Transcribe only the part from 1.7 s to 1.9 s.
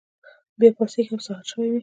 وي.